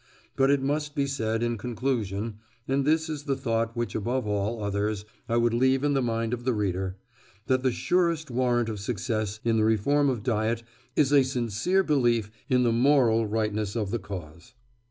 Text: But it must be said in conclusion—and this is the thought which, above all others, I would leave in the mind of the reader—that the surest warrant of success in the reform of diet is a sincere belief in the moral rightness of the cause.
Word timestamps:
But 0.35 0.49
it 0.49 0.63
must 0.63 0.95
be 0.95 1.05
said 1.05 1.43
in 1.43 1.59
conclusion—and 1.59 2.85
this 2.85 3.07
is 3.07 3.25
the 3.25 3.35
thought 3.35 3.77
which, 3.77 3.93
above 3.93 4.25
all 4.25 4.63
others, 4.63 5.05
I 5.29 5.37
would 5.37 5.53
leave 5.53 5.83
in 5.83 5.93
the 5.93 6.01
mind 6.01 6.33
of 6.33 6.43
the 6.43 6.53
reader—that 6.55 7.61
the 7.61 7.71
surest 7.71 8.31
warrant 8.31 8.67
of 8.67 8.79
success 8.79 9.39
in 9.45 9.57
the 9.57 9.63
reform 9.63 10.09
of 10.09 10.23
diet 10.23 10.63
is 10.95 11.13
a 11.13 11.21
sincere 11.21 11.83
belief 11.83 12.31
in 12.49 12.63
the 12.63 12.71
moral 12.71 13.27
rightness 13.27 13.75
of 13.75 13.91
the 13.91 13.99
cause. 13.99 14.55